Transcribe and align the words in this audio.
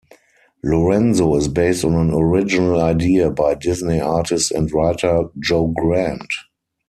"Lorenzo" 0.63 1.35
is 1.35 1.47
based 1.47 1.85
on 1.85 1.93
an 1.93 2.11
original 2.11 2.81
idea 2.81 3.29
by 3.29 3.53
Disney 3.53 3.99
artist 4.01 4.51
and 4.51 4.71
writer, 4.73 5.25
Joe 5.37 5.67
Grant. 5.67 6.31